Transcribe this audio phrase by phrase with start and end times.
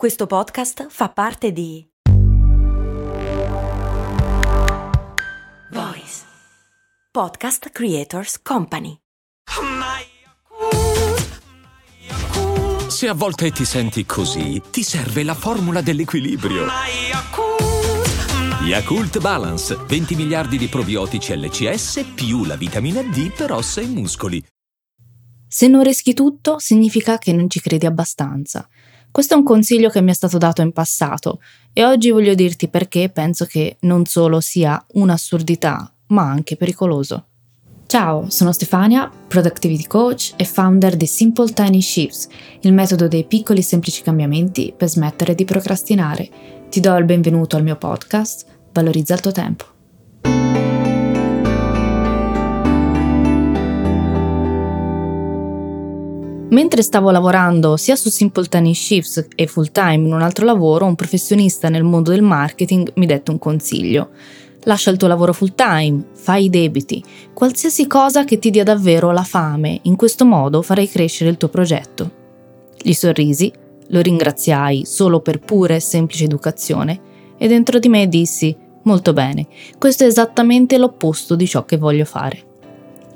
[0.00, 1.86] Questo podcast fa parte di
[5.72, 6.22] Voice
[7.12, 8.96] Podcast Creators Company.
[12.88, 16.64] Se a volte ti senti così, ti serve la formula dell'equilibrio.
[18.62, 24.42] Yakult Balance, 20 miliardi di probiotici LCS più la vitamina D per ossa e muscoli.
[25.46, 28.66] Se non rischi tutto, significa che non ci credi abbastanza.
[29.10, 31.40] Questo è un consiglio che mi è stato dato in passato
[31.72, 37.24] e oggi voglio dirti perché penso che non solo sia un'assurdità, ma anche pericoloso.
[37.86, 42.28] Ciao, sono Stefania, Productivity Coach e founder di Simple Tiny Shifts,
[42.60, 46.28] il metodo dei piccoli semplici cambiamenti per smettere di procrastinare.
[46.68, 49.79] Ti do il benvenuto al mio podcast, Valorizza il tuo tempo.
[56.50, 60.84] Mentre stavo lavorando sia su Simple Tiny Shifts e full time in un altro lavoro,
[60.84, 64.10] un professionista nel mondo del marketing mi dette un consiglio.
[64.64, 69.12] Lascia il tuo lavoro full time, fai i debiti, qualsiasi cosa che ti dia davvero
[69.12, 72.10] la fame, in questo modo farai crescere il tuo progetto.
[72.82, 73.52] Gli sorrisi,
[73.86, 77.00] lo ringraziai solo per pura e semplice educazione
[77.38, 79.46] e dentro di me dissi, molto bene,
[79.78, 82.49] questo è esattamente l'opposto di ciò che voglio fare.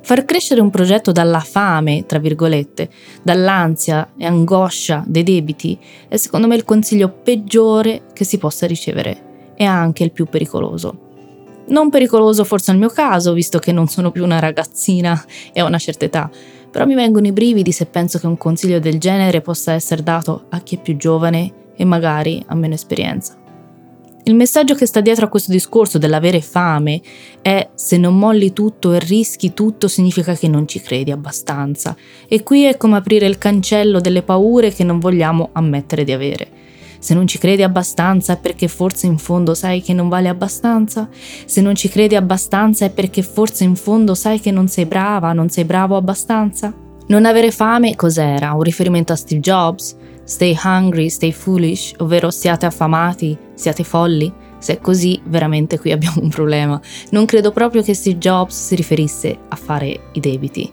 [0.05, 2.91] Far crescere un progetto dalla fame, tra virgolette,
[3.23, 9.55] dall'ansia e angoscia dei debiti è secondo me il consiglio peggiore che si possa ricevere
[9.57, 11.65] e anche il più pericoloso.
[11.69, 15.67] Non pericoloso forse nel mio caso, visto che non sono più una ragazzina e ho
[15.67, 16.31] una certa età,
[16.71, 20.45] però mi vengono i brividi se penso che un consiglio del genere possa essere dato
[20.51, 23.39] a chi è più giovane e magari ha meno esperienza.
[24.27, 27.03] Il messaggio che sta dietro a questo discorso dell'avere fame
[27.43, 31.95] è se non molli tutto e rischi tutto significa che non ci credi abbastanza.
[32.27, 36.49] E qui è come aprire il cancello delle paure che non vogliamo ammettere di avere.
[36.99, 41.07] Se non ci credi abbastanza è perché forse in fondo sai che non vale abbastanza?
[41.45, 45.35] Se non ci credi abbastanza è perché forse in fondo sai che non sei brava,
[45.35, 46.84] non sei bravo abbastanza?
[47.07, 48.55] Non avere fame cos'era?
[48.55, 49.95] Un riferimento a Steve Jobs?
[50.25, 54.33] Stay hungry, stay foolish, ovvero siate affamati, siate folli?
[54.59, 56.81] Se è così, veramente qui abbiamo un problema.
[57.11, 60.73] Non credo proprio che Steve Jobs si riferisse a fare i debiti.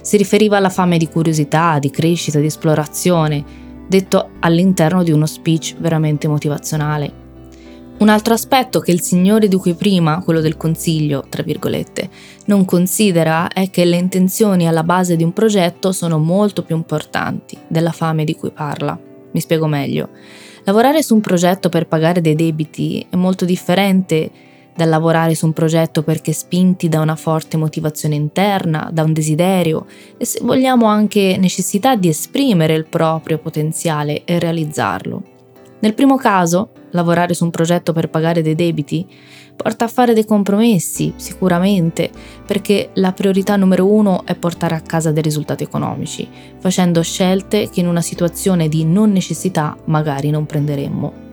[0.00, 3.44] Si riferiva alla fame di curiosità, di crescita, di esplorazione,
[3.86, 7.27] detto all'interno di uno speech veramente motivazionale.
[7.98, 12.08] Un altro aspetto che il signore di cui prima, quello del consiglio, tra virgolette,
[12.44, 17.58] non considera è che le intenzioni alla base di un progetto sono molto più importanti
[17.66, 18.96] della fame di cui parla.
[19.32, 20.10] Mi spiego meglio.
[20.62, 24.30] Lavorare su un progetto per pagare dei debiti è molto differente
[24.76, 29.86] dal lavorare su un progetto perché spinti da una forte motivazione interna, da un desiderio
[30.16, 35.37] e se vogliamo anche necessità di esprimere il proprio potenziale e realizzarlo.
[35.80, 39.06] Nel primo caso, lavorare su un progetto per pagare dei debiti
[39.54, 42.10] porta a fare dei compromessi, sicuramente,
[42.46, 46.28] perché la priorità numero uno è portare a casa dei risultati economici,
[46.58, 51.26] facendo scelte che in una situazione di non necessità magari non prenderemmo.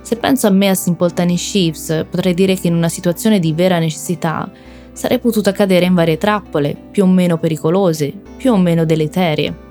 [0.00, 3.52] Se penso a me a Simple Tiny Shifts, potrei dire che in una situazione di
[3.52, 4.50] vera necessità
[4.92, 9.67] sarei potuta cadere in varie trappole, più o meno pericolose, più o meno deleterie.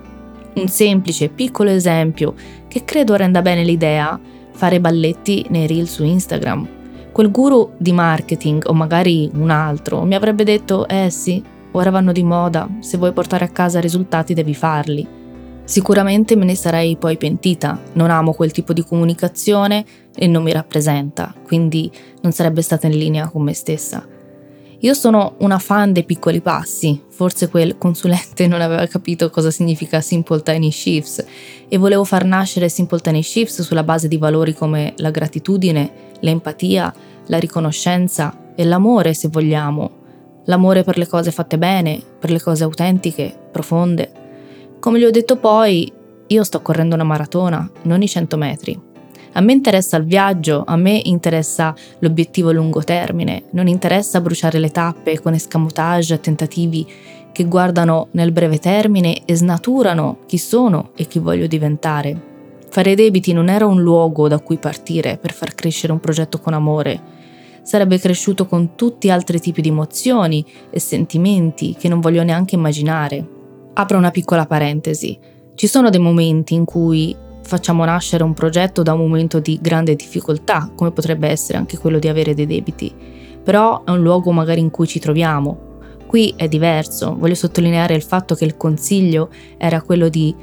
[0.58, 2.34] Un semplice, piccolo esempio
[2.68, 4.20] che credo renda bene l'idea
[4.54, 6.68] fare balletti nei reel su Instagram.
[7.12, 12.12] Quel guru di marketing o magari un altro mi avrebbe detto, eh sì, ora vanno
[12.12, 15.08] di moda, se vuoi portare a casa risultati devi farli.
[15.64, 19.86] Sicuramente me ne sarei poi pentita, non amo quel tipo di comunicazione
[20.16, 21.92] e non mi rappresenta, quindi
[22.22, 24.17] non sarebbe stata in linea con me stessa.
[24.82, 30.02] Io sono una fan dei piccoli passi, forse quel consulente non aveva capito cosa significa
[30.02, 31.26] Simple Tiny Shifts
[31.68, 36.94] e volevo far nascere Simple Tiny Shifts sulla base di valori come la gratitudine, l'empatia,
[37.26, 39.90] la riconoscenza e l'amore se vogliamo,
[40.46, 44.12] l'amore per le cose fatte bene, per le cose autentiche, profonde.
[44.80, 45.92] Come gli ho detto poi,
[46.28, 48.87] io sto correndo una maratona, non i 100 metri.
[49.38, 54.58] A me interessa il viaggio, a me interessa l'obiettivo a lungo termine, non interessa bruciare
[54.58, 56.88] le tappe con escamotage e tentativi
[57.32, 62.20] che guardano nel breve termine e snaturano chi sono e chi voglio diventare.
[62.68, 66.56] Fare debiti non era un luogo da cui partire per far crescere un progetto con
[66.56, 67.00] amore.
[67.62, 73.24] Sarebbe cresciuto con tutti altri tipi di emozioni e sentimenti che non voglio neanche immaginare.
[73.74, 75.16] Apro una piccola parentesi.
[75.54, 77.16] Ci sono dei momenti in cui
[77.48, 81.98] facciamo nascere un progetto da un momento di grande difficoltà, come potrebbe essere anche quello
[81.98, 82.94] di avere dei debiti,
[83.42, 85.66] però è un luogo magari in cui ci troviamo.
[86.06, 90.36] Qui è diverso, voglio sottolineare il fatto che il consiglio era quello di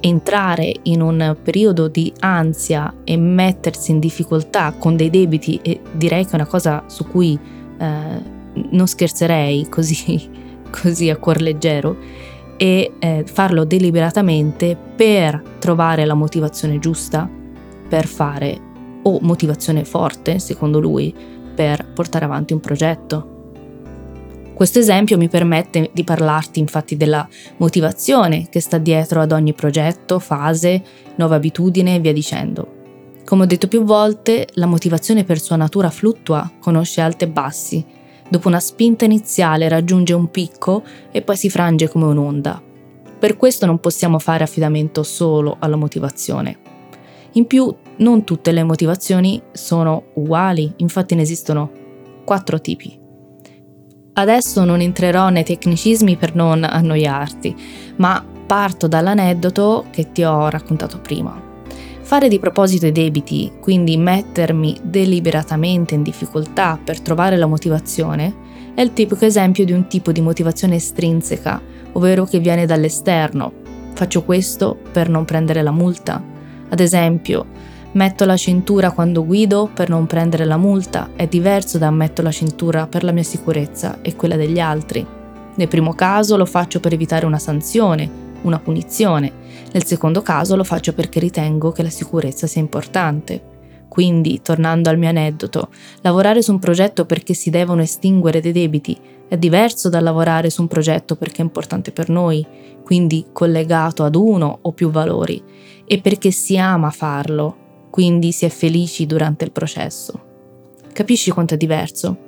[0.00, 6.24] entrare in un periodo di ansia e mettersi in difficoltà con dei debiti e direi
[6.24, 7.38] che è una cosa su cui
[7.78, 8.22] eh,
[8.70, 10.30] non scherzerei così,
[10.70, 11.96] così a cuor leggero
[12.62, 17.28] e eh, farlo deliberatamente per trovare la motivazione giusta
[17.88, 18.56] per fare
[19.02, 21.12] o motivazione forte, secondo lui,
[21.56, 23.30] per portare avanti un progetto.
[24.54, 30.20] Questo esempio mi permette di parlarti infatti della motivazione che sta dietro ad ogni progetto,
[30.20, 30.84] fase,
[31.16, 32.74] nuova abitudine e via dicendo.
[33.24, 37.84] Come ho detto più volte, la motivazione per sua natura fluttua, conosce alti e bassi.
[38.28, 42.62] Dopo una spinta iniziale raggiunge un picco e poi si frange come un'onda.
[43.18, 46.58] Per questo non possiamo fare affidamento solo alla motivazione.
[47.32, 51.70] In più, non tutte le motivazioni sono uguali, infatti ne esistono
[52.24, 52.98] quattro tipi.
[54.14, 57.56] Adesso non entrerò nei tecnicismi per non annoiarti,
[57.96, 61.51] ma parto dall'aneddoto che ti ho raccontato prima.
[62.12, 68.34] Fare di proposito i debiti, quindi mettermi deliberatamente in difficoltà per trovare la motivazione,
[68.74, 71.58] è il tipico esempio di un tipo di motivazione estrinseca,
[71.92, 73.50] ovvero che viene dall'esterno.
[73.94, 76.22] Faccio questo per non prendere la multa.
[76.68, 77.46] Ad esempio,
[77.92, 82.30] Metto la cintura quando guido per non prendere la multa, è diverso da metto la
[82.30, 85.06] cintura per la mia sicurezza e quella degli altri.
[85.54, 89.32] Nel primo caso lo faccio per evitare una sanzione, una punizione,
[89.72, 93.50] nel secondo caso lo faccio perché ritengo che la sicurezza sia importante.
[93.88, 95.68] Quindi, tornando al mio aneddoto,
[96.00, 98.98] lavorare su un progetto perché si devono estinguere dei debiti
[99.32, 102.46] è diverso dal lavorare su un progetto perché è importante per noi,
[102.84, 105.42] quindi collegato ad uno o più valori,
[105.86, 110.20] e perché si ama farlo, quindi si è felici durante il processo.
[110.92, 112.18] Capisci quanto è diverso?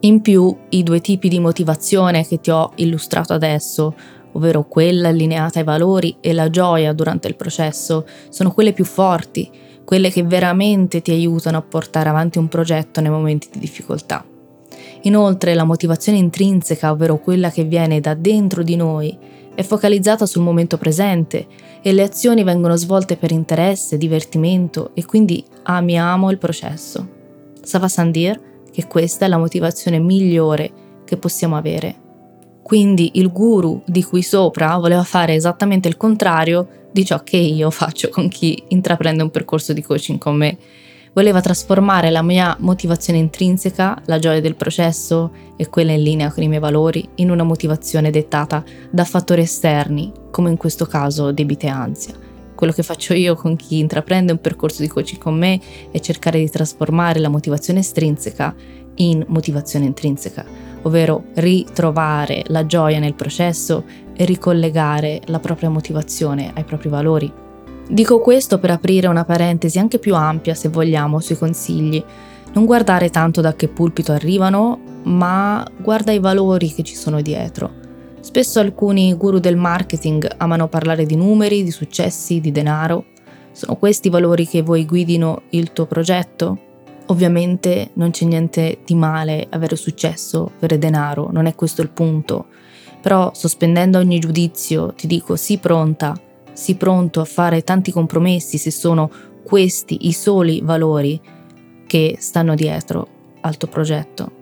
[0.00, 3.94] In più, i due tipi di motivazione che ti ho illustrato adesso,
[4.32, 9.50] ovvero quella allineata ai valori e la gioia durante il processo, sono quelle più forti,
[9.84, 14.24] quelle che veramente ti aiutano a portare avanti un progetto nei momenti di difficoltà.
[15.02, 19.16] Inoltre la motivazione intrinseca, ovvero quella che viene da dentro di noi,
[19.54, 21.46] è focalizzata sul momento presente
[21.82, 27.08] e le azioni vengono svolte per interesse, divertimento e quindi amiamo il processo.
[27.62, 28.40] Sava Sandir
[28.70, 30.70] che questa è la motivazione migliore
[31.04, 32.08] che possiamo avere.
[32.62, 37.70] Quindi il guru di cui sopra voleva fare esattamente il contrario di ciò che io
[37.70, 40.58] faccio con chi intraprende un percorso di coaching con me
[41.12, 46.44] Voleva trasformare la mia motivazione intrinseca, la gioia del processo e quella in linea con
[46.44, 51.66] i miei valori, in una motivazione dettata da fattori esterni, come in questo caso debite
[51.66, 52.14] e ansia.
[52.54, 55.60] Quello che faccio io con chi intraprende un percorso di coaching con me
[55.90, 58.54] è cercare di trasformare la motivazione estrinseca
[58.96, 60.46] in motivazione intrinseca,
[60.82, 63.84] ovvero ritrovare la gioia nel processo
[64.14, 67.32] e ricollegare la propria motivazione ai propri valori.
[67.88, 72.02] Dico questo per aprire una parentesi anche più ampia, se vogliamo, sui consigli.
[72.52, 77.78] Non guardare tanto da che pulpito arrivano, ma guarda i valori che ci sono dietro.
[78.20, 83.06] Spesso alcuni guru del marketing amano parlare di numeri, di successi, di denaro.
[83.52, 86.69] Sono questi i valori che vuoi guidino il tuo progetto?
[87.10, 92.46] Ovviamente non c'è niente di male avere successo, avere denaro, non è questo il punto.
[93.00, 96.20] Però sospendendo ogni giudizio ti dico sii pronta
[96.60, 99.10] sii pronto a fare tanti compromessi se sono
[99.42, 101.18] questi i soli valori
[101.86, 103.08] che stanno dietro
[103.40, 104.38] al tuo progetto.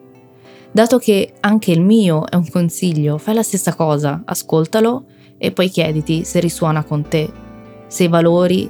[0.70, 5.04] Dato che anche il mio è un consiglio, fai la stessa cosa, ascoltalo
[5.38, 7.30] e poi chiediti se risuona con te,
[7.86, 8.68] se i valori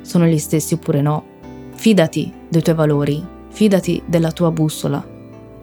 [0.00, 1.34] sono gli stessi oppure no.
[1.74, 3.24] Fidati dei tuoi valori,
[3.56, 5.02] fidati della tua bussola.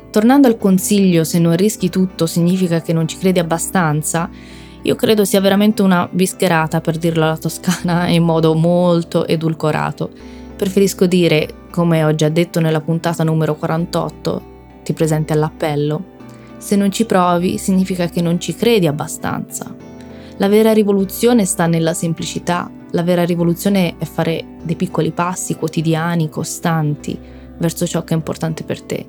[0.10, 4.28] Tornando al consiglio, se non rischi tutto significa che non ci credi abbastanza,
[4.82, 10.10] io credo sia veramente una bischerata per dirlo alla toscana in modo molto edulcorato.
[10.56, 14.42] Preferisco dire, come ho già detto nella puntata numero 48,
[14.84, 16.04] ti presenti all'appello,
[16.58, 19.72] se non ci provi significa che non ci credi abbastanza.
[20.38, 26.30] La vera rivoluzione sta nella semplicità, la vera rivoluzione è fare dei piccoli passi quotidiani,
[26.30, 29.06] costanti, verso ciò che è importante per te.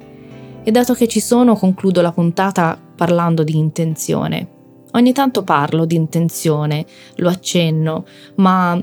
[0.63, 4.55] E dato che ci sono, concludo la puntata parlando di intenzione,
[4.97, 6.87] Ogni tanto parlo di intenzione,
[7.17, 8.05] lo accenno,
[8.37, 8.81] ma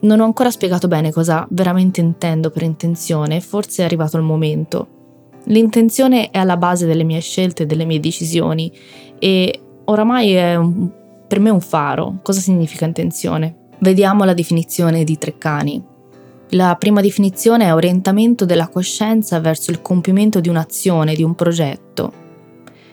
[0.00, 4.88] non ho ancora spiegato bene cosa veramente intendo per intenzione, forse è arrivato il momento.
[5.44, 8.70] L'intenzione è alla base delle mie scelte e delle mie decisioni
[9.18, 10.90] e oramai è un,
[11.26, 12.18] per me un faro.
[12.22, 13.68] Cosa significa intenzione?
[13.78, 15.82] Vediamo la definizione di Treccani.
[16.50, 22.12] La prima definizione è orientamento della coscienza verso il compimento di un'azione, di un progetto.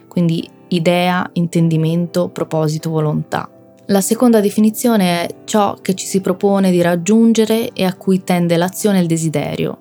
[0.07, 3.47] Quindi idea, intendimento, proposito, volontà.
[3.87, 8.57] La seconda definizione è ciò che ci si propone di raggiungere e a cui tende
[8.57, 9.77] l'azione e il desiderio,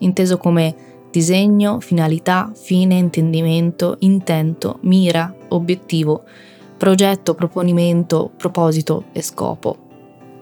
[0.00, 0.74] inteso come
[1.10, 6.22] disegno, finalità, fine, intendimento, intento, mira, obiettivo,
[6.76, 9.83] progetto, proponimento, proposito e scopo.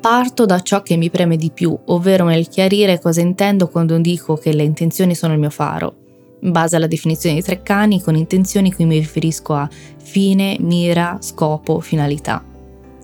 [0.02, 4.34] Parto da ciò che mi preme di più, ovvero nel chiarire cosa intendo quando dico
[4.34, 5.94] che le intenzioni sono il mio faro.
[6.40, 9.68] In base alla definizione di Treccani, con intenzioni qui mi riferisco a
[10.02, 12.44] fine, mira, scopo, finalità.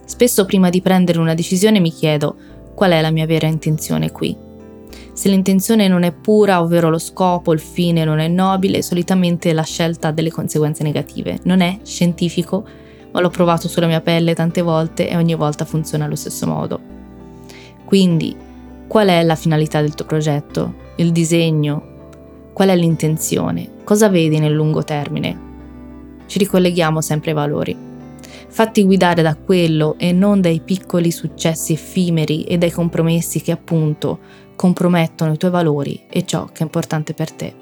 [0.06, 2.34] Spesso prima di prendere una decisione mi chiedo
[2.74, 4.36] qual è la mia vera intenzione qui.
[5.12, 9.62] Se l'intenzione non è pura, ovvero lo scopo, il fine non è nobile, solitamente la
[9.62, 11.38] scelta ha delle conseguenze negative.
[11.44, 12.66] Non è scientifico,
[13.12, 16.80] ma l'ho provato sulla mia pelle tante volte e ogni volta funziona allo stesso modo.
[17.84, 18.36] Quindi,
[18.86, 20.74] qual è la finalità del tuo progetto?
[20.96, 21.96] Il disegno?
[22.52, 23.68] Qual è l'intenzione?
[23.84, 25.46] Cosa vedi nel lungo termine?
[26.26, 27.76] Ci ricolleghiamo sempre ai valori.
[28.48, 34.18] Fatti guidare da quello e non dai piccoli successi effimeri e dai compromessi che appunto
[34.56, 37.54] compromettono i tuoi valori e ciò che è importante per te.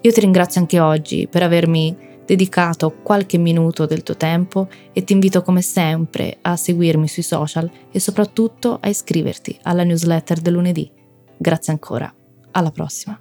[0.00, 5.12] Io ti ringrazio anche oggi per avermi dedicato qualche minuto del tuo tempo e ti
[5.12, 10.90] invito come sempre a seguirmi sui social e soprattutto a iscriverti alla newsletter del lunedì.
[11.38, 12.12] Grazie ancora,
[12.50, 13.18] alla prossima.